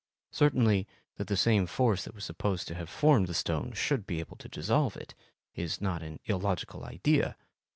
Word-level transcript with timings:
Certainly, 0.31 0.87
that 1.17 1.27
the 1.27 1.37
same 1.37 1.67
force 1.67 2.05
that 2.05 2.15
was 2.15 2.25
supposed 2.25 2.67
to 2.67 2.73
have 2.73 2.89
formed 2.89 3.27
the 3.27 3.35
stone 3.35 3.71
should 3.73 4.07
be 4.07 4.19
able 4.19 4.35
to 4.37 4.49
dissolve 4.49 4.97
it, 4.97 5.13
is 5.53 5.79
not 5.79 6.01
an 6.01 6.19
illogical 6.25 6.83
idea. 6.83 7.37